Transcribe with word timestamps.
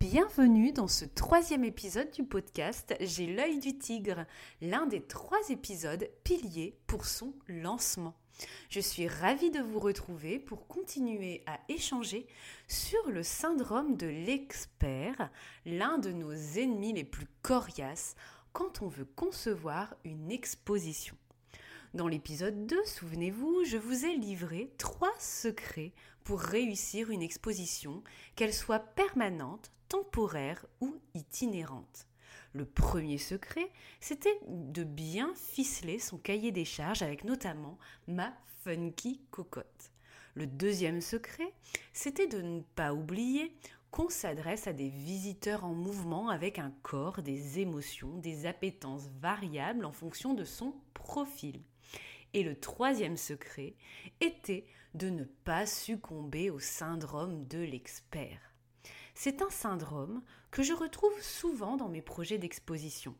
Bienvenue 0.00 0.72
dans 0.72 0.88
ce 0.88 1.04
troisième 1.04 1.62
épisode 1.62 2.10
du 2.10 2.24
podcast 2.24 2.96
J'ai 2.98 3.28
l'œil 3.28 3.60
du 3.60 3.78
tigre, 3.78 4.26
l'un 4.60 4.86
des 4.86 5.00
trois 5.00 5.38
épisodes 5.50 6.10
piliers 6.24 6.76
pour 6.88 7.04
son 7.06 7.32
lancement. 7.46 8.16
Je 8.70 8.80
suis 8.80 9.06
ravie 9.06 9.52
de 9.52 9.60
vous 9.60 9.78
retrouver 9.78 10.40
pour 10.40 10.66
continuer 10.66 11.44
à 11.46 11.60
échanger 11.68 12.26
sur 12.66 13.08
le 13.08 13.22
syndrome 13.22 13.96
de 13.96 14.08
l'expert, 14.08 15.30
l'un 15.64 15.98
de 15.98 16.10
nos 16.10 16.32
ennemis 16.32 16.92
les 16.92 17.04
plus 17.04 17.28
coriaces 17.42 18.16
quand 18.52 18.82
on 18.82 18.88
veut 18.88 19.08
concevoir 19.14 19.94
une 20.04 20.32
exposition. 20.32 21.16
Dans 21.94 22.08
l'épisode 22.08 22.66
2, 22.66 22.84
souvenez-vous, 22.86 23.62
je 23.64 23.76
vous 23.76 24.04
ai 24.04 24.16
livré 24.16 24.74
trois 24.78 25.14
secrets 25.20 25.92
pour 26.24 26.40
réussir 26.40 27.10
une 27.10 27.22
exposition, 27.22 28.02
qu'elle 28.34 28.54
soit 28.54 28.80
permanente, 28.80 29.70
temporaire 29.88 30.66
ou 30.80 30.96
itinérante. 31.14 32.06
Le 32.54 32.64
premier 32.64 33.18
secret, 33.18 33.70
c'était 34.00 34.38
de 34.48 34.84
bien 34.84 35.32
ficeler 35.34 35.98
son 35.98 36.18
cahier 36.18 36.52
des 36.52 36.64
charges 36.64 37.02
avec 37.02 37.24
notamment 37.24 37.78
ma 38.08 38.32
funky 38.62 39.20
cocotte. 39.30 39.90
Le 40.34 40.46
deuxième 40.46 41.00
secret, 41.00 41.52
c'était 41.92 42.26
de 42.26 42.40
ne 42.40 42.60
pas 42.60 42.94
oublier 42.94 43.54
qu'on 43.90 44.08
s'adresse 44.08 44.66
à 44.66 44.72
des 44.72 44.88
visiteurs 44.88 45.64
en 45.64 45.74
mouvement 45.74 46.28
avec 46.28 46.58
un 46.58 46.72
corps, 46.82 47.22
des 47.22 47.60
émotions, 47.60 48.18
des 48.18 48.46
appétences 48.46 49.08
variables 49.20 49.84
en 49.84 49.92
fonction 49.92 50.34
de 50.34 50.44
son 50.44 50.74
profil. 50.94 51.60
Et 52.32 52.42
le 52.42 52.58
troisième 52.58 53.16
secret 53.16 53.74
était 54.20 54.66
de 54.94 55.10
ne 55.10 55.24
pas 55.24 55.66
succomber 55.66 56.50
au 56.50 56.58
syndrome 56.58 57.46
de 57.46 57.58
l'expert. 57.58 58.40
C'est 59.14 59.42
un 59.42 59.50
syndrome 59.50 60.22
que 60.50 60.62
je 60.62 60.72
retrouve 60.72 61.20
souvent 61.20 61.76
dans 61.76 61.88
mes 61.88 62.02
projets 62.02 62.38
d'exposition. 62.38 63.14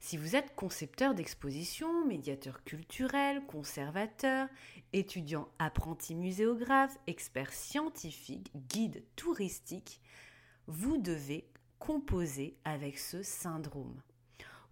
Si 0.00 0.16
vous 0.16 0.36
êtes 0.36 0.54
concepteur 0.54 1.14
d'exposition, 1.14 2.04
médiateur 2.04 2.62
culturel, 2.64 3.44
conservateur, 3.46 4.48
étudiant 4.92 5.48
apprenti 5.58 6.14
muséographe, 6.14 6.98
expert 7.06 7.52
scientifique, 7.52 8.50
guide 8.68 9.02
touristique, 9.16 10.00
vous 10.66 10.98
devez 10.98 11.48
composer 11.78 12.56
avec 12.64 12.98
ce 12.98 13.22
syndrome 13.22 14.00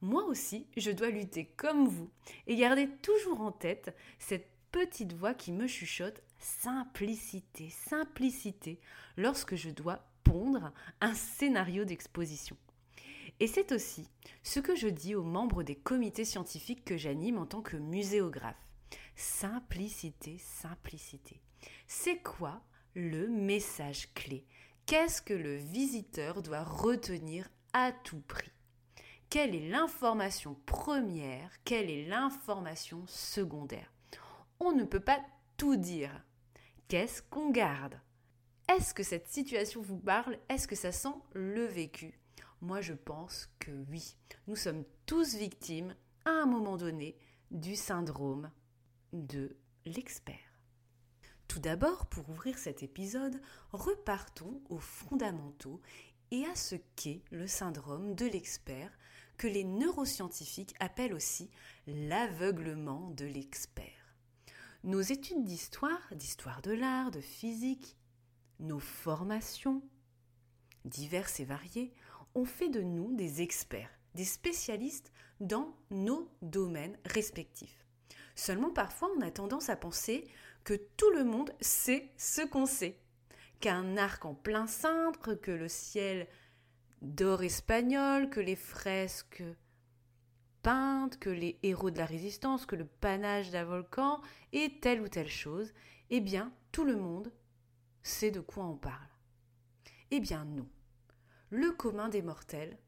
moi 0.03 0.25
aussi, 0.25 0.67
je 0.77 0.91
dois 0.91 1.11
lutter 1.11 1.47
comme 1.57 1.87
vous 1.87 2.11
et 2.49 2.57
garder 2.57 2.89
toujours 3.03 3.41
en 3.41 3.53
tête 3.53 3.97
cette 4.19 4.49
petite 4.73 5.13
voix 5.13 5.33
qui 5.33 5.53
me 5.53 5.69
chuchote 5.69 6.23
simplicité, 6.43 7.71
simplicité 7.71 8.81
lorsque 9.17 9.55
je 9.55 9.71
dois 9.71 10.05
pondre 10.25 10.73
un 11.01 11.15
scénario 11.15 11.85
d'exposition. 11.85 12.57
Et 13.41 13.47
c'est 13.47 13.73
aussi 13.73 14.09
ce 14.43 14.61
que 14.61 14.75
je 14.75 14.89
dis 14.89 15.15
aux 15.15 15.25
membres 15.25 15.63
des 15.63 15.75
comités 15.75 16.25
scientifiques 16.25 16.85
que 16.85 16.97
j'anime 16.97 17.39
en 17.39 17.47
tant 17.47 17.63
que 17.63 17.77
muséographe. 17.77 18.69
Simplicité, 19.17 20.39
simplicité. 20.39 21.41
C'est 21.87 22.19
quoi 22.19 22.63
le 22.95 23.29
message 23.29 24.13
clé? 24.15 24.47
Qu'est-ce 24.87 25.23
que 25.23 25.35
le 25.35 25.57
visiteur 25.57 26.43
doit 26.43 26.65
retenir 26.65 27.49
à 27.73 27.93
tout 27.93 28.21
prix? 28.21 28.51
Quelle 29.31 29.55
est 29.55 29.71
l'information 29.71 30.57
première, 30.67 31.51
quelle 31.65 31.89
est 31.89 32.07
l'information 32.07 33.03
secondaire? 33.07 33.93
On 34.61 34.73
ne 34.73 34.85
peut 34.85 35.01
pas 35.01 35.21
tout 35.57 35.77
dire. 35.77 36.11
Qu'est-ce 36.93 37.23
qu'on 37.23 37.51
garde 37.51 37.99
Est-ce 38.69 38.93
que 38.93 39.03
cette 39.03 39.27
situation 39.27 39.81
vous 39.81 39.97
parle? 39.97 40.37
Est-ce 40.51 40.69
que 40.69 40.77
ça 40.77 40.93
sent 40.93 41.15
le 41.33 41.65
vécu? 41.65 42.21
Moi, 42.61 42.83
je 42.83 42.93
pense 42.93 43.49
que 43.59 43.71
oui. 43.89 44.15
Nous 44.47 44.57
sommes 44.57 44.85
tous 45.07 45.35
victimes, 45.37 45.97
à 46.27 46.33
un 46.33 46.45
moment 46.45 46.77
donné, 46.77 47.17
du 47.51 47.77
syndrome 47.77 48.51
de 49.15 49.57
l'expert. 49.87 50.37
Tout 51.49 51.61
d'abord, 51.61 52.05
pour 52.11 52.29
ouvrir 52.29 52.59
cet 52.59 52.83
épisode, 52.83 53.41
repartons 53.73 54.61
aux 54.69 54.77
fondamentaux 54.77 55.81
et 56.31 56.45
à 56.45 56.55
ce 56.55 56.75
qu'est 56.95 57.23
le 57.31 57.47
syndrome 57.47 58.15
de 58.15 58.27
l'expert 58.27 58.93
que 59.39 59.47
les 59.47 59.65
neuroscientifiques 59.65 60.75
appellent 60.79 61.15
aussi 61.15 61.49
l'aveuglement 61.87 63.09
de 63.13 63.25
l'expert. 63.25 64.02
Nos 64.85 65.01
études 65.01 65.45
d'histoire, 65.45 66.03
d'histoire 66.11 66.61
de 66.61 66.73
l'art, 66.73 67.13
de 67.13 67.21
physique, 67.21 67.97
nos 68.59 68.81
formations, 68.81 69.81
diverses 70.85 71.39
et 71.39 71.45
variées, 71.45 71.95
ont 72.35 72.45
fait 72.45 72.69
de 72.69 72.81
nous 72.81 73.15
des 73.15 73.43
experts, 73.43 73.91
des 74.17 74.25
spécialistes 74.25 75.13
dans 75.39 75.73
nos 75.93 76.29
domaines 76.43 76.99
respectifs. 77.05 77.87
Seulement 78.35 78.71
parfois 78.71 79.09
on 79.17 79.21
a 79.21 79.31
tendance 79.31 79.69
à 79.69 79.77
penser 79.77 80.25
que 80.65 80.75
tout 80.97 81.11
le 81.11 81.23
monde 81.23 81.53
sait 81.61 82.11
ce 82.17 82.43
qu'on 82.43 82.67
sait, 82.67 82.99
qu'un 83.61 83.97
arc 83.97 84.25
en 84.25 84.35
plein 84.35 84.67
cintre, 84.67 85.35
que 85.35 85.53
le 85.53 85.69
ciel 85.69 86.27
d'or 87.03 87.45
espagnol, 87.45 88.31
que 88.31 88.41
les 88.41 88.57
fresques 88.57 89.45
que 90.63 91.31
les 91.31 91.59
héros 91.63 91.91
de 91.91 91.99
la 91.99 92.07
résistance, 92.07 92.67
que 92.67 92.77
le 92.77 92.87
panache 92.87 93.51
d'un 93.51 93.65
volcan 93.65 94.21
et 94.53 94.79
telle 94.81 95.01
ou 95.01 95.09
telle 95.09 95.29
chose, 95.29 95.73
eh 96.11 96.21
bien, 96.21 96.53
tout 96.71 96.85
le 96.85 96.97
monde 96.97 97.33
sait 98.03 98.31
de 98.31 98.41
quoi 98.41 98.65
on 98.65 98.77
parle. 98.77 99.09
Eh 100.11 100.21
bien 100.21 100.45
non. 100.45 100.69
Le 101.51 101.73
commun 101.73 102.09
des 102.09 102.23
mortels 102.23 102.79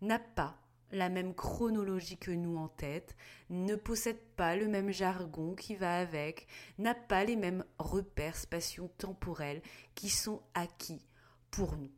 n'a 0.00 0.18
pas 0.18 0.58
la 0.90 1.08
même 1.08 1.34
chronologie 1.34 2.18
que 2.18 2.32
nous 2.32 2.58
en 2.58 2.68
tête, 2.68 3.16
ne 3.48 3.76
possède 3.76 4.20
pas 4.36 4.56
le 4.56 4.68
même 4.68 4.90
jargon 4.90 5.54
qui 5.54 5.74
va 5.74 5.98
avec, 5.98 6.46
n'a 6.78 6.94
pas 6.94 7.24
les 7.24 7.36
mêmes 7.36 7.64
repères 7.78 8.36
spatio-temporels 8.36 9.62
qui 9.94 10.10
sont 10.10 10.42
acquis 10.54 11.06
pour 11.50 11.76
nous. 11.76 11.92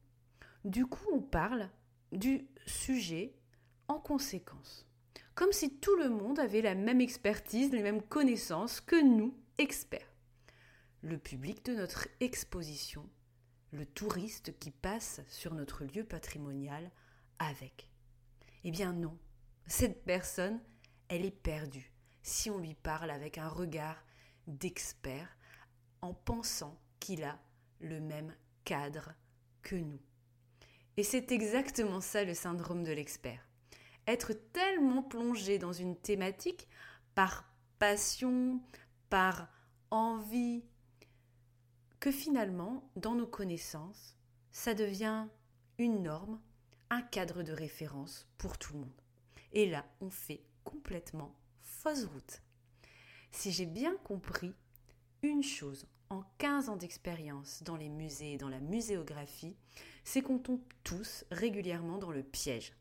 Du 0.65 0.87
coup, 0.87 1.09
on 1.13 1.21
parle 1.21 1.71
du 2.13 2.47
sujet 2.67 3.35
en 3.89 3.99
conséquence. 3.99 4.87
Comme 5.35 5.53
si 5.53 5.79
tout 5.79 5.97
le 5.97 6.09
monde 6.09 6.39
avait 6.39 6.63
la 6.63 6.77
même 6.77 7.01
expertise, 7.01 7.73
les 7.73 7.83
mêmes 7.83 8.03
connaissances 8.03 8.81
que 8.81 9.03
nous, 9.03 9.37
experts. 9.59 10.13
Le 11.03 11.19
public 11.19 11.65
de 11.65 11.75
notre 11.75 12.07
exposition, 12.21 13.09
le 13.73 13.85
touriste 13.85 14.57
qui 14.59 14.71
passe 14.71 15.21
sur 15.29 15.55
notre 15.55 15.85
lieu 15.85 16.05
patrimonial 16.05 16.91
avec. 17.41 17.91
Eh 18.63 18.71
bien 18.71 18.93
non, 18.93 19.19
cette 19.67 20.05
personne, 20.05 20.61
elle 21.09 21.25
est 21.25 21.31
perdue 21.31 21.93
si 22.23 22.49
on 22.49 22.59
lui 22.59 22.75
parle 22.75 23.11
avec 23.11 23.37
un 23.37 23.49
regard 23.49 24.03
d'expert 24.47 25.37
en 26.01 26.15
pensant 26.15 26.81
qu'il 27.01 27.25
a 27.25 27.39
le 27.81 28.01
même 28.01 28.35
cadre 28.65 29.13
que 29.63 29.77
nous. 29.77 30.01
Et 30.97 31.03
c'est 31.03 31.33
exactement 31.33 32.01
ça 32.01 32.25
le 32.25 32.35
syndrome 32.35 32.85
de 32.85 32.93
l'expert. 32.93 33.47
Être 34.07 34.33
tellement 34.53 35.03
plongé 35.03 35.59
dans 35.59 35.73
une 35.73 35.97
thématique 35.97 36.69
par 37.15 37.45
passion, 37.79 38.61
par 39.09 39.49
envie, 39.91 40.65
que 42.01 42.11
finalement, 42.11 42.91
dans 42.97 43.15
nos 43.15 43.27
connaissances, 43.27 44.17
ça 44.53 44.75
devient 44.75 45.27
une 45.79 46.03
norme, 46.03 46.39
un 46.91 47.03
cadre 47.03 47.43
de 47.43 47.53
référence 47.53 48.27
pour 48.37 48.59
tout 48.59 48.75
le 48.75 48.81
monde. 48.81 49.03
Et 49.53 49.71
là, 49.71 49.87
on 50.01 50.11
fait 50.11 50.43
complètement 50.65 51.35
fausse 51.61 52.05
route. 52.05 52.43
Si 53.31 53.53
j'ai 53.53 53.67
bien 53.67 53.97
compris 54.05 54.53
une 55.23 55.43
chose 55.43 55.87
en 56.11 56.23
15 56.39 56.69
ans 56.69 56.77
d'expérience 56.77 57.63
dans 57.63 57.77
les 57.77 57.89
musées 57.89 58.35
et 58.35 58.39
dans 58.39 58.49
la 58.49 58.61
muséographie, 58.61 59.57
c'est 60.05 60.23
qu'on 60.23 60.39
tombe 60.39 60.63
tous 60.83 61.25
régulièrement 61.31 61.99
dans 61.99 62.11
le 62.11 62.23
piège. 62.23 62.75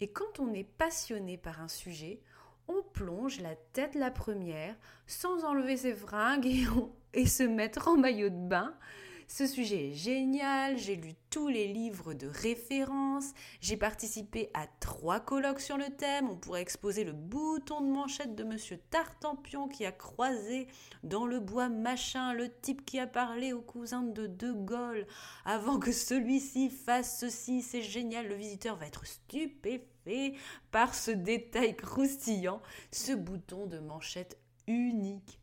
Et 0.00 0.08
quand 0.08 0.40
on 0.40 0.52
est 0.52 0.64
passionné 0.64 1.36
par 1.36 1.60
un 1.60 1.68
sujet, 1.68 2.20
on 2.68 2.82
plonge 2.92 3.40
la 3.40 3.54
tête 3.54 3.94
la 3.94 4.10
première 4.10 4.74
sans 5.06 5.44
enlever 5.44 5.76
ses 5.76 5.94
fringues 5.94 6.46
et, 6.46 6.64
et 7.14 7.26
se 7.26 7.42
mettre 7.42 7.88
en 7.88 7.96
maillot 7.96 8.30
de 8.30 8.48
bain 8.48 8.74
ce 9.28 9.46
sujet 9.46 9.88
est 9.88 9.94
génial, 9.94 10.78
j'ai 10.78 10.96
lu 10.96 11.14
tous 11.30 11.48
les 11.48 11.66
livres 11.66 12.14
de 12.14 12.28
référence, 12.28 13.32
j'ai 13.60 13.76
participé 13.76 14.50
à 14.54 14.66
trois 14.80 15.20
colloques 15.20 15.60
sur 15.60 15.76
le 15.76 15.88
thème, 15.96 16.30
on 16.30 16.36
pourrait 16.36 16.62
exposer 16.62 17.04
le 17.04 17.12
bouton 17.12 17.80
de 17.80 17.90
manchette 17.90 18.34
de 18.34 18.44
monsieur 18.44 18.78
Tartampion 18.90 19.68
qui 19.68 19.84
a 19.84 19.92
croisé 19.92 20.68
dans 21.02 21.26
le 21.26 21.40
bois 21.40 21.68
machin 21.68 22.32
le 22.32 22.48
type 22.60 22.84
qui 22.84 22.98
a 22.98 23.06
parlé 23.06 23.52
au 23.52 23.60
cousin 23.60 24.02
de 24.02 24.26
De 24.26 24.52
Gaulle. 24.52 25.06
Avant 25.44 25.78
que 25.78 25.92
celui-ci 25.92 26.70
fasse 26.70 27.18
ceci, 27.18 27.62
c'est 27.62 27.82
génial, 27.82 28.28
le 28.28 28.34
visiteur 28.34 28.76
va 28.76 28.86
être 28.86 29.06
stupéfait 29.06 30.34
par 30.70 30.94
ce 30.94 31.10
détail 31.10 31.76
croustillant, 31.76 32.62
ce 32.92 33.12
bouton 33.12 33.66
de 33.66 33.78
manchette 33.78 34.38
unique 34.68 35.40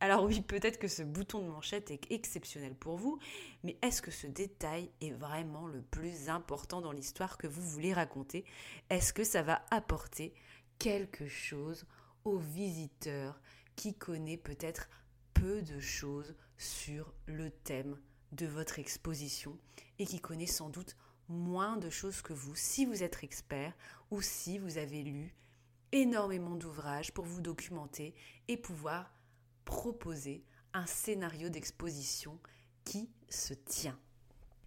alors 0.00 0.24
oui, 0.24 0.42
peut-être 0.42 0.78
que 0.78 0.88
ce 0.88 1.02
bouton 1.02 1.40
de 1.40 1.48
manchette 1.48 1.90
est 1.90 2.10
exceptionnel 2.10 2.74
pour 2.74 2.96
vous, 2.96 3.18
mais 3.64 3.78
est-ce 3.80 4.02
que 4.02 4.10
ce 4.10 4.26
détail 4.26 4.90
est 5.00 5.12
vraiment 5.12 5.66
le 5.66 5.80
plus 5.80 6.28
important 6.28 6.82
dans 6.82 6.92
l'histoire 6.92 7.38
que 7.38 7.46
vous 7.46 7.62
voulez 7.62 7.94
raconter? 7.94 8.44
Est-ce 8.90 9.12
que 9.12 9.24
ça 9.24 9.42
va 9.42 9.62
apporter 9.70 10.34
quelque 10.78 11.28
chose 11.28 11.86
au 12.24 12.36
visiteur 12.36 13.40
qui 13.74 13.94
connaît 13.94 14.36
peut-être 14.36 14.88
peu 15.32 15.62
de 15.62 15.80
choses 15.80 16.34
sur 16.58 17.14
le 17.26 17.50
thème 17.50 17.98
de 18.32 18.46
votre 18.46 18.78
exposition 18.78 19.58
et 19.98 20.06
qui 20.06 20.20
connaît 20.20 20.46
sans 20.46 20.68
doute 20.68 20.96
moins 21.28 21.76
de 21.76 21.90
choses 21.90 22.22
que 22.22 22.32
vous 22.32 22.54
si 22.54 22.84
vous 22.84 23.02
êtes 23.02 23.22
expert 23.22 23.72
ou 24.10 24.20
si 24.20 24.58
vous 24.58 24.78
avez 24.78 25.02
lu 25.02 25.34
énormément 25.92 26.54
d'ouvrages 26.54 27.12
pour 27.12 27.24
vous 27.24 27.40
documenter 27.40 28.14
et 28.48 28.56
pouvoir 28.56 29.15
proposer 29.66 30.42
un 30.72 30.86
scénario 30.86 31.50
d'exposition 31.50 32.38
qui 32.84 33.10
se 33.28 33.52
tient. 33.52 33.98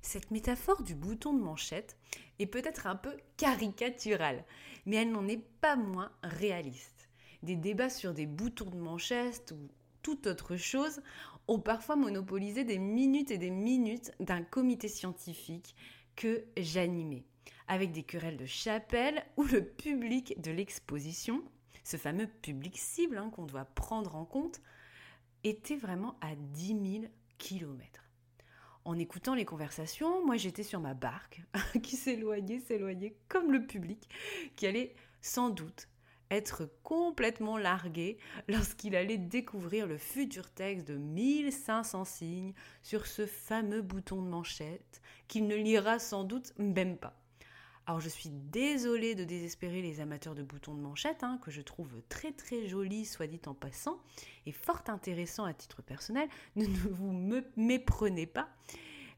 Cette 0.02 0.30
métaphore 0.30 0.84
du 0.84 0.94
bouton 0.94 1.34
de 1.34 1.42
manchette 1.42 1.98
est 2.38 2.46
peut-être 2.46 2.86
un 2.86 2.96
peu 2.96 3.18
caricaturale, 3.38 4.46
mais 4.86 4.98
elle 4.98 5.12
n'en 5.12 5.28
est 5.28 5.44
pas 5.62 5.76
moins 5.76 6.12
réaliste. 6.22 7.10
Des 7.42 7.56
débats 7.56 7.90
sur 7.90 8.14
des 8.14 8.26
boutons 8.26 8.70
de 8.70 8.78
manchette 8.78 9.52
ou 9.52 9.70
toute 10.02 10.28
autre 10.28 10.56
chose 10.56 11.02
ont 11.48 11.60
parfois 11.60 11.96
monopolisé 11.96 12.64
des 12.64 12.78
minutes 12.78 13.32
et 13.32 13.38
des 13.38 13.50
minutes 13.50 14.12
d'un 14.20 14.44
comité 14.44 14.88
scientifique 14.88 15.76
que 16.16 16.44
j'animais, 16.58 17.24
avec 17.68 17.92
des 17.92 18.04
querelles 18.04 18.38
de 18.38 18.46
chapelle 18.46 19.26
où 19.38 19.44
le 19.44 19.64
public 19.64 20.40
de 20.42 20.52
l'exposition, 20.52 21.44
ce 21.84 21.98
fameux 21.98 22.28
public 22.28 22.78
cible 22.78 23.18
hein, 23.18 23.30
qu'on 23.30 23.46
doit 23.46 23.66
prendre 23.66 24.16
en 24.16 24.26
compte, 24.26 24.62
était 25.44 25.76
vraiment 25.76 26.16
à 26.22 26.36
10 26.36 26.68
000 27.02 27.06
kilomètres. 27.38 28.04
En 28.86 28.98
écoutant 28.98 29.36
les 29.36 29.46
conversations, 29.46 30.26
moi 30.26 30.38
j'étais 30.38 30.64
sur 30.64 30.80
ma 30.80 30.94
barque 30.94 31.42
qui 31.84 31.96
s'éloignait, 31.96 32.60
s'éloignait 32.60 33.16
comme 33.28 33.52
le 33.52 33.66
public, 33.66 34.10
qui 34.56 34.68
allait 34.68 34.96
sans 35.22 35.50
doute 35.50 35.88
être 36.32 36.70
complètement 36.84 37.58
largué 37.58 38.18
lorsqu'il 38.48 38.96
allait 38.96 39.18
découvrir 39.18 39.88
le 39.88 39.98
futur 39.98 40.50
texte 40.52 40.88
de 40.88 40.96
1500 40.96 42.06
signes 42.06 42.54
sur 42.84 43.08
ce 43.08 43.26
fameux 43.26 43.82
bouton 43.82 44.22
de 44.22 44.30
manchette 44.30 45.02
qu'il 45.28 45.48
ne 45.48 45.56
lira 45.56 46.00
sans 46.00 46.24
doute 46.24 46.54
même 46.58 46.98
pas. 46.98 47.19
Alors 47.90 48.02
je 48.02 48.10
suis 48.10 48.30
désolée 48.30 49.16
de 49.16 49.24
désespérer 49.24 49.82
les 49.82 50.00
amateurs 50.00 50.36
de 50.36 50.44
boutons 50.44 50.76
de 50.76 50.80
manchette, 50.80 51.24
hein, 51.24 51.40
que 51.42 51.50
je 51.50 51.64
trouve 51.64 52.04
très 52.08 52.32
très 52.32 52.68
joli, 52.68 53.04
soit 53.04 53.26
dit 53.26 53.42
en 53.48 53.56
passant, 53.56 53.98
et 54.46 54.52
fort 54.52 54.84
intéressant 54.90 55.44
à 55.44 55.56
titre 55.56 55.82
personnel. 55.82 56.30
Ne, 56.56 56.68
vous 56.68 57.12
me 57.12 57.44
méprenez 57.58 58.28
pas, 58.28 58.48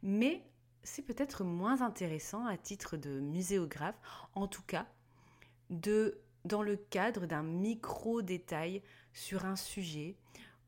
mais 0.04 0.46
c'est 0.84 1.02
peut-être 1.02 1.44
moins 1.44 1.82
intéressant 1.82 2.46
à 2.46 2.56
titre 2.56 2.96
de 2.96 3.20
muséographe, 3.20 4.00
en 4.36 4.48
tout 4.48 4.64
cas 4.64 4.88
de 5.70 6.22
dans 6.46 6.64
le 6.64 6.78
cadre 6.78 7.26
d'un 7.26 7.44
micro 7.44 8.22
détail 8.22 8.82
sur 9.12 9.44
un 9.44 9.58
sujet 9.58 10.16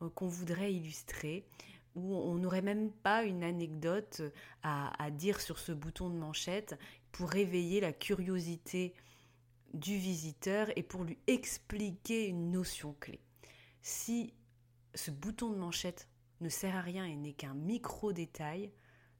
euh, 0.02 0.10
qu'on 0.10 0.28
voudrait 0.28 0.74
illustrer 0.74 1.46
où 1.96 2.16
on 2.16 2.36
n'aurait 2.36 2.62
même 2.62 2.92
pas 2.92 3.24
une 3.24 3.44
anecdote 3.44 4.22
à, 4.64 5.12
dire 5.12 5.40
sur 5.42 5.60
ce 5.60 5.72
bouton 5.72 6.10
de 6.10 6.16
manchette 6.16 6.78
pour 7.14 7.30
réveiller 7.30 7.80
la 7.80 7.94
curiosité 7.94 8.94
du 9.74 9.96
visiteur 9.96 10.68
et 10.76 10.84
pour 10.84 11.04
lui 11.04 11.18
expliquer 11.28 12.28
une 12.28 12.52
notion 12.52 12.96
clé. 13.00 13.22
Si 13.82 14.34
ce 14.96 15.12
bouton 15.12 15.50
de 15.50 15.56
manchette 15.56 16.10
ne 16.42 16.50
sert 16.50 16.76
à 16.76 16.82
rien 16.82 17.06
et 17.06 17.16
n'est 17.16 17.34
qu'un 17.34 17.54
micro-détail 17.54 18.72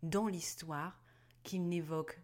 dans 0.02 0.28
l'histoire 0.28 1.02
qui 1.44 1.60
n'évoque 1.60 2.20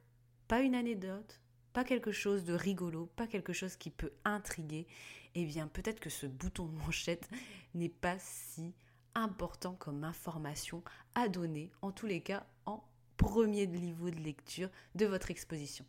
pas 0.48 0.62
une 0.62 0.76
anecdote, 0.76 1.40
pas 1.72 1.84
quelque 1.84 2.12
chose 2.12 2.44
de 2.44 2.54
rigolo, 2.54 3.06
pas 3.16 3.28
quelque 3.28 3.54
chose 3.54 3.76
qui 3.76 3.92
peut 3.92 4.14
intriguer, 4.26 4.88
eh 5.36 5.46
bien 5.46 5.68
peut-être 5.68 6.00
que 6.00 6.10
ce 6.10 6.26
bouton 6.26 6.66
de 6.66 6.78
manchette 6.78 7.30
n'est 7.76 7.90
pas 7.90 8.18
si 8.20 8.74
important 9.16 9.76
comme 9.76 10.04
information 10.04 10.84
à 11.16 11.28
donner, 11.28 11.72
en 11.82 11.92
tous 11.92 12.08
les 12.08 12.22
cas 12.22 12.46
en 12.66 12.84
premier 13.20 13.68
niveau 13.68 14.10
de 14.10 14.20
lecture 14.20 14.70
de 14.96 15.06
votre 15.06 15.30
exposition. 15.30 15.86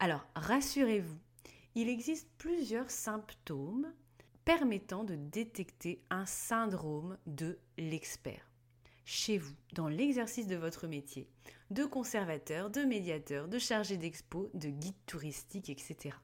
Alors, 0.00 0.26
rassurez-vous, 0.34 1.16
il 1.76 1.88
existe 1.88 2.28
plusieurs 2.38 2.90
symptômes 2.90 3.90
permettant 4.44 5.04
de 5.04 5.14
détecter 5.14 6.02
un 6.10 6.26
syndrome 6.26 7.16
de 7.26 7.58
l'expert. 7.78 8.50
Chez 9.04 9.38
vous, 9.38 9.54
dans 9.74 9.86
l'exercice 9.86 10.48
de 10.48 10.56
votre 10.56 10.88
métier, 10.88 11.28
de 11.70 11.84
conservateur, 11.84 12.68
de 12.68 12.80
médiateur, 12.80 13.46
de 13.46 13.58
chargé 13.58 13.96
d'expo, 13.96 14.50
de 14.54 14.68
guide 14.68 15.06
touristique, 15.06 15.70
etc. 15.70 16.16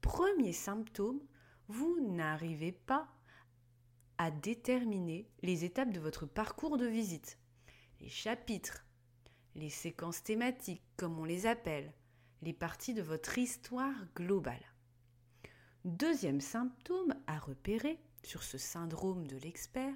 Premier 0.00 0.52
symptôme, 0.52 1.20
vous 1.68 2.00
n'arrivez 2.00 2.72
pas 2.72 3.06
à 4.18 4.32
déterminer 4.32 5.28
les 5.42 5.64
étapes 5.64 5.92
de 5.92 6.00
votre 6.00 6.26
parcours 6.26 6.76
de 6.76 6.86
visite, 6.86 7.38
les 8.00 8.08
chapitres, 8.08 8.85
les 9.56 9.70
séquences 9.70 10.22
thématiques 10.22 10.84
comme 10.96 11.18
on 11.18 11.24
les 11.24 11.46
appelle, 11.46 11.92
les 12.42 12.52
parties 12.52 12.94
de 12.94 13.02
votre 13.02 13.38
histoire 13.38 13.94
globale. 14.14 14.62
Deuxième 15.84 16.40
symptôme 16.40 17.14
à 17.26 17.38
repérer 17.38 17.98
sur 18.22 18.42
ce 18.42 18.58
syndrome 18.58 19.26
de 19.26 19.36
l'expert, 19.38 19.94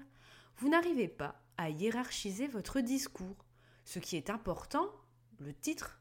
vous 0.56 0.68
n'arrivez 0.68 1.08
pas 1.08 1.42
à 1.58 1.68
hiérarchiser 1.68 2.46
votre 2.46 2.80
discours. 2.80 3.44
Ce 3.84 3.98
qui 3.98 4.16
est 4.16 4.30
important, 4.30 4.90
le 5.38 5.52
titre, 5.52 6.00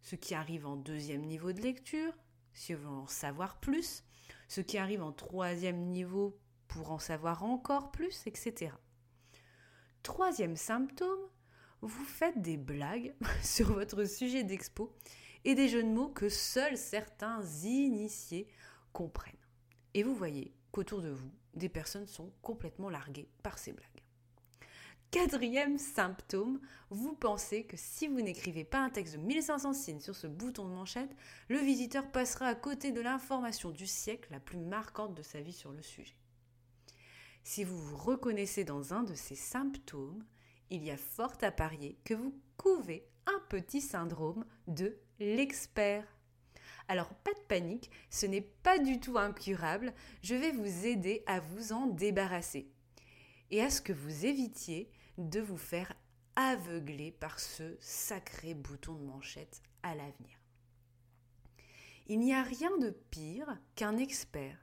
ce 0.00 0.16
qui 0.16 0.34
arrive 0.34 0.66
en 0.66 0.76
deuxième 0.76 1.22
niveau 1.22 1.52
de 1.52 1.60
lecture, 1.60 2.12
si 2.54 2.72
vous 2.72 2.82
voulez 2.88 3.02
en 3.02 3.06
savoir 3.06 3.60
plus, 3.60 4.02
ce 4.48 4.62
qui 4.62 4.78
arrive 4.78 5.02
en 5.02 5.12
troisième 5.12 5.90
niveau 5.90 6.38
pour 6.68 6.90
en 6.90 6.98
savoir 6.98 7.44
encore 7.44 7.90
plus, 7.90 8.26
etc. 8.26 8.72
Troisième 10.02 10.56
symptôme, 10.56 11.28
vous 11.80 12.04
faites 12.04 12.40
des 12.40 12.56
blagues 12.56 13.14
sur 13.42 13.72
votre 13.72 14.04
sujet 14.04 14.44
d'expo 14.44 14.94
et 15.44 15.54
des 15.54 15.68
jeux 15.68 15.82
de 15.82 15.88
mots 15.88 16.08
que 16.08 16.28
seuls 16.28 16.76
certains 16.76 17.42
initiés 17.62 18.48
comprennent. 18.92 19.34
Et 19.94 20.02
vous 20.02 20.14
voyez 20.14 20.52
qu'autour 20.72 21.00
de 21.00 21.10
vous, 21.10 21.30
des 21.54 21.68
personnes 21.68 22.06
sont 22.06 22.32
complètement 22.42 22.90
larguées 22.90 23.28
par 23.42 23.58
ces 23.58 23.72
blagues. 23.72 23.88
Quatrième 25.10 25.78
symptôme, 25.78 26.60
vous 26.90 27.14
pensez 27.14 27.64
que 27.64 27.78
si 27.78 28.08
vous 28.08 28.20
n'écrivez 28.20 28.64
pas 28.64 28.80
un 28.80 28.90
texte 28.90 29.14
de 29.14 29.20
1500 29.20 29.72
signes 29.72 30.00
sur 30.00 30.14
ce 30.14 30.26
bouton 30.26 30.68
de 30.68 30.74
manchette, 30.74 31.16
le 31.48 31.58
visiteur 31.58 32.10
passera 32.10 32.46
à 32.46 32.54
côté 32.54 32.92
de 32.92 33.00
l'information 33.00 33.70
du 33.70 33.86
siècle 33.86 34.28
la 34.30 34.40
plus 34.40 34.58
marquante 34.58 35.14
de 35.14 35.22
sa 35.22 35.40
vie 35.40 35.54
sur 35.54 35.72
le 35.72 35.80
sujet. 35.80 36.16
Si 37.42 37.64
vous 37.64 37.78
vous 37.78 37.96
reconnaissez 37.96 38.64
dans 38.64 38.92
un 38.92 39.02
de 39.02 39.14
ces 39.14 39.34
symptômes, 39.34 40.22
il 40.70 40.84
y 40.84 40.90
a 40.90 40.96
fort 40.96 41.34
à 41.42 41.50
parier 41.50 41.98
que 42.04 42.14
vous 42.14 42.34
couvez 42.56 43.06
un 43.26 43.40
petit 43.48 43.80
syndrome 43.80 44.44
de 44.66 44.98
l'expert. 45.18 46.06
Alors 46.88 47.14
pas 47.14 47.34
de 47.34 47.40
panique, 47.40 47.90
ce 48.10 48.26
n'est 48.26 48.40
pas 48.40 48.78
du 48.78 48.98
tout 49.00 49.18
incurable, 49.18 49.92
je 50.22 50.34
vais 50.34 50.52
vous 50.52 50.86
aider 50.86 51.22
à 51.26 51.40
vous 51.40 51.72
en 51.72 51.86
débarrasser 51.86 52.70
et 53.50 53.62
à 53.62 53.70
ce 53.70 53.82
que 53.82 53.92
vous 53.92 54.26
évitiez 54.26 54.90
de 55.18 55.40
vous 55.40 55.58
faire 55.58 55.92
aveugler 56.36 57.10
par 57.10 57.40
ce 57.40 57.76
sacré 57.80 58.54
bouton 58.54 58.94
de 58.94 59.04
manchette 59.04 59.60
à 59.82 59.94
l'avenir. 59.94 60.38
Il 62.06 62.20
n'y 62.20 62.32
a 62.32 62.42
rien 62.42 62.74
de 62.78 62.90
pire 63.10 63.58
qu'un 63.74 63.98
expert 63.98 64.56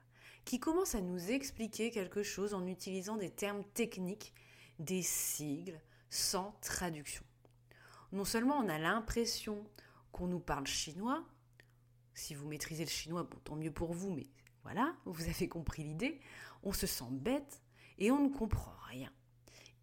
qui 0.45 0.59
commence 0.59 0.95
à 0.95 1.01
nous 1.01 1.31
expliquer 1.31 1.91
quelque 1.91 2.23
chose 2.23 2.53
en 2.53 2.65
utilisant 2.65 3.17
des 3.17 3.29
termes 3.29 3.63
techniques, 3.73 4.33
des 4.79 5.01
sigles 5.01 5.79
sans 6.15 6.55
traduction. 6.61 7.23
Non 8.11 8.25
seulement 8.25 8.57
on 8.57 8.69
a 8.69 8.77
l'impression 8.77 9.65
qu'on 10.11 10.27
nous 10.27 10.39
parle 10.39 10.65
chinois, 10.65 11.25
si 12.13 12.33
vous 12.33 12.47
maîtrisez 12.47 12.85
le 12.85 12.89
chinois, 12.89 13.29
tant 13.43 13.55
mieux 13.55 13.71
pour 13.71 13.93
vous, 13.93 14.11
mais 14.11 14.27
voilà, 14.63 14.95
vous 15.05 15.23
avez 15.23 15.49
compris 15.49 15.83
l'idée, 15.83 16.21
on 16.63 16.71
se 16.71 16.87
sent 16.87 17.11
bête 17.11 17.61
et 17.97 18.11
on 18.11 18.29
ne 18.29 18.33
comprend 18.33 18.73
rien. 18.87 19.11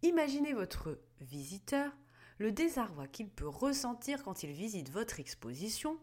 Imaginez 0.01 0.53
votre 0.53 0.99
visiteur, 1.21 1.91
le 2.39 2.51
désarroi 2.51 3.07
qu'il 3.07 3.29
peut 3.29 3.47
ressentir 3.47 4.23
quand 4.23 4.43
il 4.43 4.51
visite 4.51 4.89
votre 4.89 5.19
exposition, 5.19 5.99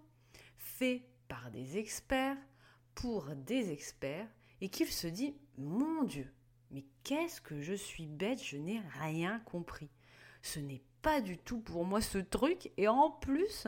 fait 0.56 1.08
par 1.26 1.50
des 1.50 1.76
experts, 1.76 2.38
pour 2.94 3.34
des 3.34 3.72
experts, 3.72 4.28
et 4.60 4.68
qu'il 4.68 4.87
se 4.87 5.08
dit 5.08 5.37
Mon 5.58 6.04
Dieu, 6.04 6.32
mais 6.70 6.84
qu'est-ce 7.02 7.40
que 7.40 7.60
je 7.60 7.75
suis 7.75 8.06
bête, 8.06 8.42
je 8.42 8.56
n'ai 8.56 8.80
rien 9.00 9.40
compris. 9.40 9.90
Ce 10.42 10.59
n'est 10.61 10.82
pas 11.02 11.20
du 11.20 11.38
tout 11.38 11.61
pour 11.61 11.85
moi 11.85 12.00
ce 12.00 12.18
truc, 12.18 12.70
et 12.76 12.88
en 12.88 13.11
plus, 13.11 13.66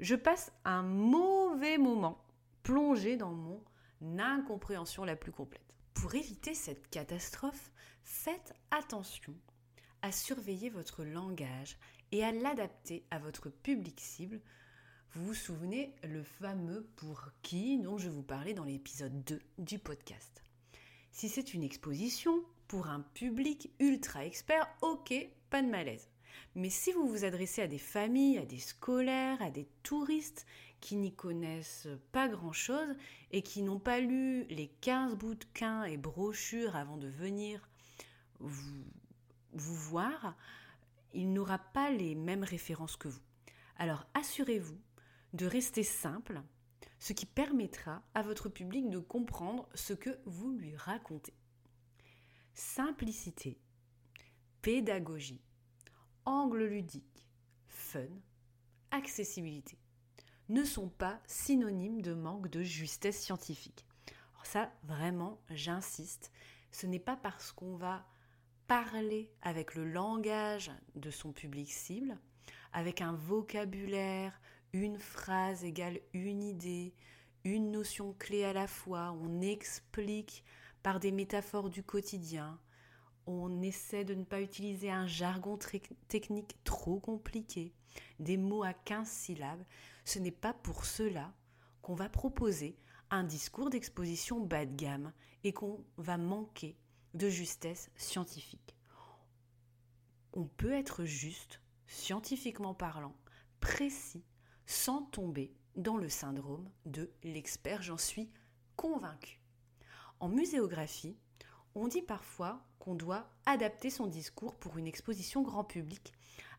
je 0.00 0.14
passe 0.14 0.52
un 0.64 0.82
mauvais 0.82 1.78
moment 1.78 2.24
plongé 2.62 3.16
dans 3.16 3.32
mon 3.32 3.62
incompréhension 4.18 5.04
la 5.04 5.16
plus 5.16 5.32
complète. 5.32 5.62
Pour 5.94 6.14
éviter 6.14 6.54
cette 6.54 6.88
catastrophe, 6.90 7.70
faites 8.02 8.52
attention 8.70 9.34
à 10.02 10.10
surveiller 10.10 10.70
votre 10.70 11.04
langage 11.04 11.78
et 12.10 12.24
à 12.24 12.32
l'adapter 12.32 13.04
à 13.10 13.18
votre 13.18 13.48
public 13.48 14.00
cible. 14.00 14.40
Vous 15.12 15.26
vous 15.26 15.34
souvenez 15.34 15.94
le 16.02 16.22
fameux 16.22 16.88
pour 16.96 17.28
qui 17.42 17.78
dont 17.78 17.98
je 17.98 18.08
vous 18.08 18.22
parlais 18.22 18.54
dans 18.54 18.64
l'épisode 18.64 19.22
2 19.24 19.40
du 19.58 19.78
podcast. 19.78 20.42
Si 21.12 21.28
c'est 21.28 21.54
une 21.54 21.62
exposition 21.62 22.42
pour 22.72 22.86
un 22.86 23.00
public 23.00 23.70
ultra 23.80 24.24
expert, 24.24 24.66
ok, 24.80 25.12
pas 25.50 25.60
de 25.60 25.68
malaise. 25.68 26.08
Mais 26.54 26.70
si 26.70 26.90
vous 26.90 27.06
vous 27.06 27.26
adressez 27.26 27.60
à 27.60 27.66
des 27.66 27.76
familles, 27.76 28.38
à 28.38 28.46
des 28.46 28.60
scolaires, 28.60 29.42
à 29.42 29.50
des 29.50 29.68
touristes 29.82 30.46
qui 30.80 30.96
n'y 30.96 31.14
connaissent 31.14 31.86
pas 32.12 32.28
grand-chose 32.28 32.96
et 33.30 33.42
qui 33.42 33.60
n'ont 33.60 33.78
pas 33.78 34.00
lu 34.00 34.44
les 34.44 34.68
15 34.80 35.16
bouquins 35.16 35.84
et 35.84 35.98
brochures 35.98 36.74
avant 36.74 36.96
de 36.96 37.08
venir 37.08 37.68
vous, 38.40 38.86
vous 39.52 39.74
voir, 39.74 40.34
il 41.12 41.30
n'aura 41.34 41.58
pas 41.58 41.90
les 41.90 42.14
mêmes 42.14 42.42
références 42.42 42.96
que 42.96 43.08
vous. 43.08 43.20
Alors 43.76 44.06
assurez-vous 44.14 44.80
de 45.34 45.44
rester 45.44 45.82
simple, 45.82 46.40
ce 47.00 47.12
qui 47.12 47.26
permettra 47.26 48.02
à 48.14 48.22
votre 48.22 48.48
public 48.48 48.88
de 48.88 48.98
comprendre 48.98 49.68
ce 49.74 49.92
que 49.92 50.18
vous 50.24 50.52
lui 50.52 50.74
racontez. 50.74 51.34
Simplicité, 52.54 53.58
pédagogie, 54.60 55.42
angle 56.24 56.64
ludique, 56.64 57.28
fun, 57.66 58.08
accessibilité 58.90 59.78
ne 60.48 60.64
sont 60.64 60.88
pas 60.88 61.20
synonymes 61.26 62.02
de 62.02 62.12
manque 62.12 62.48
de 62.48 62.62
justesse 62.62 63.20
scientifique. 63.20 63.86
Alors 64.34 64.46
ça, 64.46 64.72
vraiment, 64.84 65.40
j'insiste, 65.50 66.30
ce 66.72 66.86
n'est 66.86 66.98
pas 66.98 67.16
parce 67.16 67.52
qu'on 67.52 67.76
va 67.76 68.04
parler 68.66 69.32
avec 69.40 69.74
le 69.74 69.84
langage 69.84 70.70
de 70.94 71.10
son 71.10 71.32
public 71.32 71.72
cible, 71.72 72.18
avec 72.72 73.00
un 73.00 73.14
vocabulaire, 73.14 74.38
une 74.74 74.98
phrase 74.98 75.64
égale 75.64 76.00
une 76.12 76.42
idée, 76.42 76.94
une 77.44 77.70
notion 77.70 78.14
clé 78.14 78.44
à 78.44 78.52
la 78.52 78.66
fois, 78.66 79.12
on 79.22 79.40
explique 79.40 80.44
par 80.82 81.00
des 81.00 81.12
métaphores 81.12 81.70
du 81.70 81.82
quotidien, 81.82 82.58
on 83.26 83.62
essaie 83.62 84.04
de 84.04 84.14
ne 84.14 84.24
pas 84.24 84.40
utiliser 84.40 84.90
un 84.90 85.06
jargon 85.06 85.58
technique 86.08 86.56
trop 86.64 86.98
compliqué, 86.98 87.72
des 88.18 88.36
mots 88.36 88.64
à 88.64 88.72
15 88.72 89.08
syllabes, 89.08 89.64
ce 90.04 90.18
n'est 90.18 90.30
pas 90.30 90.52
pour 90.52 90.84
cela 90.84 91.32
qu'on 91.82 91.94
va 91.94 92.08
proposer 92.08 92.76
un 93.10 93.24
discours 93.24 93.70
d'exposition 93.70 94.40
bas 94.40 94.66
de 94.66 94.74
gamme 94.74 95.12
et 95.44 95.52
qu'on 95.52 95.84
va 95.98 96.16
manquer 96.16 96.76
de 97.14 97.28
justesse 97.28 97.90
scientifique. 97.96 98.74
On 100.32 100.44
peut 100.44 100.72
être 100.72 101.04
juste, 101.04 101.60
scientifiquement 101.86 102.74
parlant, 102.74 103.14
précis, 103.60 104.24
sans 104.66 105.02
tomber 105.02 105.52
dans 105.76 105.98
le 105.98 106.08
syndrome 106.08 106.70
de 106.86 107.10
l'expert, 107.22 107.82
j'en 107.82 107.98
suis 107.98 108.30
convaincu. 108.76 109.41
En 110.22 110.28
muséographie, 110.28 111.16
on 111.74 111.88
dit 111.88 112.00
parfois 112.00 112.64
qu'on 112.78 112.94
doit 112.94 113.28
adapter 113.44 113.90
son 113.90 114.06
discours 114.06 114.54
pour 114.54 114.78
une 114.78 114.86
exposition 114.86 115.42
grand 115.42 115.64
public 115.64 116.12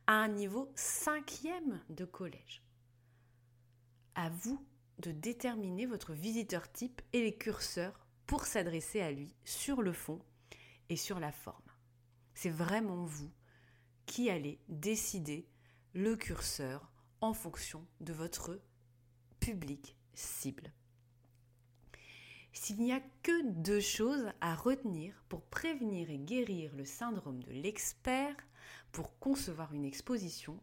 à 0.06 0.16
un 0.16 0.28
niveau 0.28 0.70
cinquième 0.76 1.82
de 1.90 2.04
collège. 2.04 2.62
À 4.16 4.30
vous 4.30 4.62
de 5.00 5.14
déterminer 5.14 5.86
votre 5.86 6.12
visiteur 6.12 6.70
type 6.74 7.02
et 7.14 7.22
les 7.22 7.38
curseurs 7.38 8.06
pour 8.26 8.44
s'adresser 8.44 9.00
à 9.00 9.14
lui 9.14 9.34
sur 9.46 9.82
le 9.82 9.94
fond 9.94 10.20
et 10.90 10.98
sur 10.98 11.22
la 11.22 11.32
forme. 11.32 11.72
C'est 12.34 12.50
vraiment 12.50 13.06
vous 13.06 13.32
qui 14.06 14.30
allez 14.30 14.60
décider 14.68 15.48
le 15.94 16.18
curseur 16.18 16.92
en 17.22 17.34
fonction 17.34 17.88
de 18.02 18.12
votre 18.12 18.60
public 19.40 19.96
cible. 20.14 20.74
S'il 22.56 22.78
n'y 22.78 22.94
a 22.94 23.02
que 23.24 23.52
deux 23.52 23.80
choses 23.80 24.32
à 24.40 24.54
retenir 24.54 25.16
pour 25.28 25.42
prévenir 25.42 26.12
et 26.12 26.20
guérir 26.20 26.72
le 26.76 26.86
syndrome 26.86 27.42
de 27.42 27.52
l'expert, 27.52 28.36
pour 28.92 29.18
concevoir 29.18 29.74
une 29.74 29.86
exposition, 29.86 30.60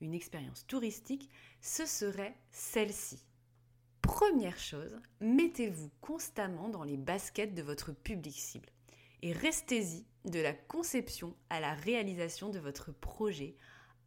une 0.00 0.14
expérience 0.14 0.66
touristique, 0.66 1.28
ce 1.60 1.84
serait 1.84 2.34
celle-ci. 2.50 3.22
Première 4.00 4.58
chose, 4.58 4.98
mettez-vous 5.20 5.90
constamment 6.00 6.70
dans 6.70 6.82
les 6.82 6.96
baskets 6.96 7.54
de 7.54 7.62
votre 7.62 7.92
public 7.92 8.34
cible 8.34 8.70
et 9.20 9.32
restez-y 9.32 10.06
de 10.24 10.40
la 10.40 10.54
conception 10.54 11.36
à 11.50 11.60
la 11.60 11.74
réalisation 11.74 12.48
de 12.48 12.58
votre 12.58 12.90
projet 12.90 13.54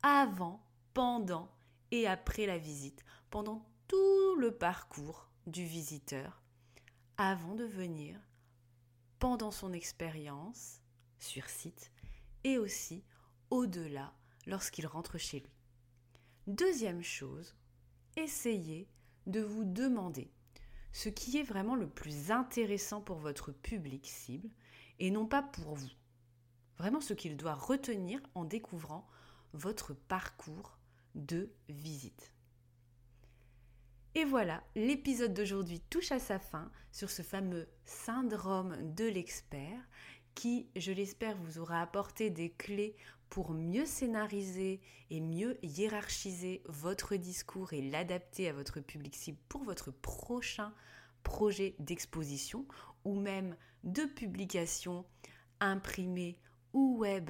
avant, 0.01 0.63
pendant 0.95 1.51
et 1.91 2.07
après 2.07 2.47
la 2.47 2.57
visite, 2.57 3.05
pendant 3.29 3.63
tout 3.87 4.35
le 4.37 4.51
parcours 4.51 5.29
du 5.45 5.63
visiteur 5.63 6.41
avant 7.17 7.55
de 7.55 7.63
venir, 7.63 8.19
pendant 9.17 9.49
son 9.49 9.73
expérience 9.73 10.83
sur 11.17 11.49
site 11.49 11.91
et 12.43 12.59
aussi 12.59 13.03
au-delà 13.49 14.13
lorsqu'il 14.45 14.85
rentre 14.85 15.17
chez 15.17 15.39
lui. 15.39 15.51
Deuxième 16.45 17.01
chose, 17.01 17.55
essayez 18.15 18.87
de 19.25 19.41
vous 19.41 19.65
demander 19.65 20.31
ce 20.93 21.09
qui 21.09 21.37
est 21.37 21.43
vraiment 21.43 21.75
le 21.75 21.89
plus 21.89 22.29
intéressant 22.29 23.01
pour 23.01 23.17
votre 23.17 23.51
public 23.51 24.05
cible 24.05 24.49
et 24.99 25.09
non 25.09 25.25
pas 25.25 25.41
pour 25.41 25.73
vous. 25.73 25.89
Vraiment 26.77 27.01
ce 27.01 27.15
qu'il 27.15 27.35
doit 27.35 27.55
retenir 27.55 28.21
en 28.35 28.45
découvrant 28.45 29.07
votre 29.53 29.95
parcours 29.95 30.77
de 31.15 31.51
visite. 31.67 32.31
Et 34.17 34.25
voilà, 34.25 34.63
l'épisode 34.73 35.35
d'aujourd'hui 35.35 35.79
touche 35.91 36.11
à 36.11 36.17
sa 36.17 36.39
fin 36.39 36.71
sur 36.91 37.11
ce 37.11 37.21
fameux 37.21 37.67
syndrome 37.85 38.75
de 38.95 39.05
l'expert 39.05 39.79
qui, 40.33 40.71
je 40.75 40.91
l'espère, 40.91 41.37
vous 41.37 41.59
aura 41.59 41.83
apporté 41.83 42.31
des 42.31 42.49
clés 42.49 42.95
pour 43.29 43.51
mieux 43.51 43.85
scénariser 43.85 44.81
et 45.11 45.21
mieux 45.21 45.63
hiérarchiser 45.63 46.63
votre 46.65 47.15
discours 47.15 47.73
et 47.73 47.83
l'adapter 47.83 48.49
à 48.49 48.53
votre 48.53 48.79
public 48.79 49.15
cible 49.15 49.37
pour 49.49 49.63
votre 49.63 49.91
prochain 49.91 50.73
projet 51.21 51.75
d'exposition 51.77 52.65
ou 53.05 53.19
même 53.19 53.55
de 53.83 54.05
publication 54.05 55.05
imprimée 55.59 56.39
ou 56.73 56.97
web 56.97 57.29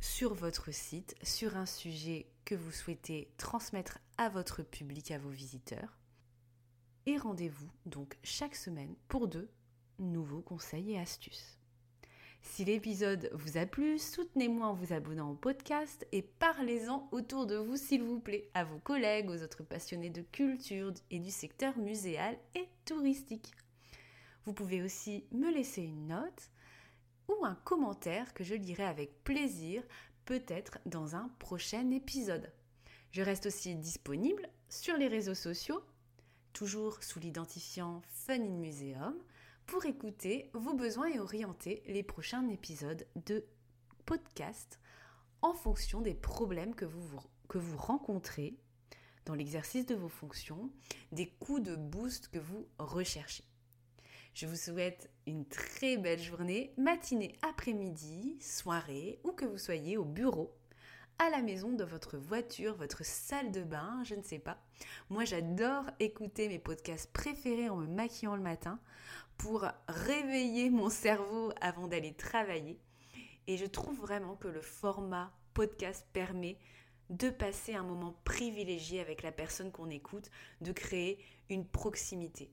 sur 0.00 0.34
votre 0.34 0.72
site 0.72 1.14
sur 1.22 1.56
un 1.56 1.66
sujet 1.66 2.26
que 2.44 2.54
vous 2.54 2.70
souhaitez 2.70 3.32
transmettre 3.36 3.98
à 4.18 4.28
votre 4.28 4.62
public, 4.62 5.10
à 5.10 5.18
vos 5.18 5.30
visiteurs. 5.30 5.98
Et 7.06 7.16
rendez-vous 7.16 7.70
donc 7.86 8.16
chaque 8.22 8.56
semaine 8.56 8.94
pour 9.08 9.28
de 9.28 9.48
nouveaux 9.98 10.42
conseils 10.42 10.92
et 10.92 10.98
astuces. 10.98 11.58
Si 12.42 12.64
l'épisode 12.64 13.30
vous 13.32 13.56
a 13.56 13.66
plu, 13.66 13.98
soutenez-moi 13.98 14.66
en 14.66 14.74
vous 14.74 14.92
abonnant 14.92 15.30
au 15.30 15.34
podcast 15.34 16.06
et 16.12 16.22
parlez-en 16.22 17.08
autour 17.10 17.46
de 17.46 17.56
vous 17.56 17.76
s'il 17.76 18.02
vous 18.02 18.20
plaît, 18.20 18.50
à 18.54 18.64
vos 18.64 18.78
collègues, 18.78 19.30
aux 19.30 19.42
autres 19.42 19.64
passionnés 19.64 20.10
de 20.10 20.22
culture 20.22 20.92
et 21.10 21.18
du 21.18 21.30
secteur 21.30 21.76
muséal 21.78 22.38
et 22.54 22.68
touristique. 22.84 23.50
Vous 24.44 24.52
pouvez 24.52 24.82
aussi 24.82 25.24
me 25.32 25.50
laisser 25.50 25.82
une 25.82 26.08
note 26.08 26.50
ou 27.28 27.44
un 27.44 27.54
commentaire 27.64 28.34
que 28.34 28.44
je 28.44 28.54
lirai 28.54 28.84
avec 28.84 29.24
plaisir, 29.24 29.82
peut-être 30.24 30.78
dans 30.86 31.16
un 31.16 31.28
prochain 31.38 31.90
épisode. 31.90 32.52
Je 33.10 33.22
reste 33.22 33.46
aussi 33.46 33.74
disponible 33.76 34.48
sur 34.68 34.96
les 34.96 35.08
réseaux 35.08 35.34
sociaux, 35.34 35.82
toujours 36.52 37.02
sous 37.02 37.20
l'identifiant 37.20 38.02
Fun 38.08 38.40
in 38.40 38.58
Museum, 38.58 39.14
pour 39.66 39.86
écouter 39.86 40.50
vos 40.52 40.74
besoins 40.74 41.08
et 41.08 41.18
orienter 41.18 41.82
les 41.86 42.02
prochains 42.02 42.48
épisodes 42.48 43.06
de 43.26 43.44
podcast 44.04 44.78
en 45.42 45.54
fonction 45.54 46.00
des 46.00 46.14
problèmes 46.14 46.74
que 46.74 46.84
vous, 46.84 47.20
que 47.48 47.58
vous 47.58 47.76
rencontrez 47.76 48.58
dans 49.26 49.34
l'exercice 49.34 49.86
de 49.86 49.94
vos 49.94 50.08
fonctions, 50.08 50.70
des 51.12 51.28
coups 51.28 51.62
de 51.62 51.76
boost 51.76 52.28
que 52.28 52.38
vous 52.38 52.66
recherchez. 52.78 53.44
Je 54.34 54.46
vous 54.46 54.56
souhaite 54.56 55.10
une 55.28 55.46
très 55.46 55.96
belle 55.96 56.20
journée, 56.20 56.74
matinée, 56.76 57.36
après-midi, 57.42 58.36
soirée, 58.40 59.20
ou 59.22 59.30
que 59.30 59.44
vous 59.44 59.58
soyez 59.58 59.96
au 59.96 60.04
bureau, 60.04 60.52
à 61.20 61.30
la 61.30 61.40
maison, 61.40 61.70
de 61.70 61.84
votre 61.84 62.18
voiture, 62.18 62.74
votre 62.74 63.04
salle 63.04 63.52
de 63.52 63.62
bain, 63.62 64.02
je 64.02 64.16
ne 64.16 64.22
sais 64.22 64.40
pas. 64.40 64.58
Moi, 65.08 65.24
j'adore 65.24 65.84
écouter 66.00 66.48
mes 66.48 66.58
podcasts 66.58 67.12
préférés 67.12 67.68
en 67.68 67.76
me 67.76 67.86
maquillant 67.86 68.34
le 68.34 68.42
matin 68.42 68.80
pour 69.36 69.68
réveiller 69.86 70.68
mon 70.68 70.90
cerveau 70.90 71.52
avant 71.60 71.86
d'aller 71.86 72.12
travailler. 72.12 72.80
Et 73.46 73.56
je 73.56 73.66
trouve 73.66 74.00
vraiment 74.00 74.34
que 74.34 74.48
le 74.48 74.62
format 74.62 75.32
podcast 75.54 76.08
permet 76.12 76.58
de 77.08 77.30
passer 77.30 77.74
un 77.74 77.84
moment 77.84 78.16
privilégié 78.24 79.00
avec 79.00 79.22
la 79.22 79.30
personne 79.30 79.70
qu'on 79.70 79.90
écoute, 79.90 80.28
de 80.60 80.72
créer 80.72 81.24
une 81.48 81.64
proximité. 81.64 82.50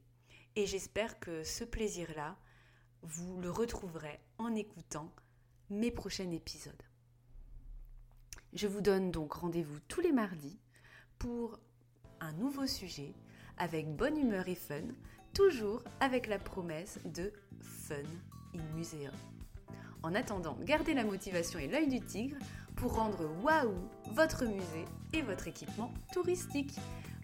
Et 0.56 0.66
j'espère 0.66 1.20
que 1.20 1.44
ce 1.44 1.64
plaisir-là, 1.64 2.36
vous 3.04 3.40
le 3.40 3.50
retrouverez 3.50 4.20
en 4.38 4.54
écoutant 4.54 5.10
mes 5.70 5.92
prochains 5.92 6.30
épisodes. 6.30 6.84
Je 8.54 8.68
vous 8.68 8.82
donne 8.82 9.12
donc 9.12 9.32
rendez-vous 9.32 9.80
tous 9.88 10.02
les 10.02 10.12
mardis 10.12 10.60
pour 11.20 11.58
un 12.20 12.34
nouveau 12.34 12.68
sujet 12.68 13.14
avec 13.58 13.96
bonne 13.96 14.18
humeur 14.18 14.50
et 14.50 14.56
fun, 14.56 14.82
toujours 15.34 15.84
avec 16.02 16.28
la 16.28 16.38
promesse 16.38 17.00
de 17.06 17.32
Fun 17.62 17.96
in 18.54 18.76
Museum. 18.76 19.14
En 20.04 20.16
attendant, 20.16 20.58
gardez 20.64 20.94
la 20.94 21.06
motivation 21.06 21.60
et 21.60 21.68
l'œil 21.68 21.88
du 21.88 22.02
tigre 22.02 22.38
pour 22.76 22.96
rendre 22.96 23.26
waouh 23.42 23.74
votre 24.14 24.46
musée 24.46 24.86
et 25.14 25.22
votre 25.22 25.48
équipement 25.48 25.94
touristique. 26.12 26.76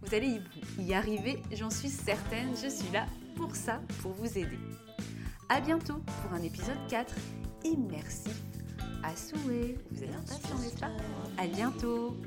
Vous 0.02 0.16
allez 0.16 0.42
y 0.80 0.94
arriver, 0.94 1.42
j'en 1.54 1.70
suis 1.70 1.90
certaine, 1.90 2.50
je 2.62 2.70
suis 2.70 2.92
là 2.92 3.06
pour 3.36 3.56
ça, 3.56 3.82
pour 4.02 4.14
vous 4.14 4.38
aider. 4.38 4.60
A 5.50 5.60
bientôt 5.62 6.02
pour 6.22 6.34
un 6.34 6.42
épisode 6.42 6.78
4 6.90 7.14
et 7.66 7.76
merci. 7.90 8.30
À 9.04 9.16
souhait. 9.16 9.78
Vous 9.92 10.04
êtes 10.04 10.16
impatient, 10.16 10.58
n'est-ce 10.60 10.80
pas? 10.80 10.92
À 11.38 11.48
bientôt 11.48 12.18